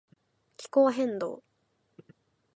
[0.57, 1.43] 気候変動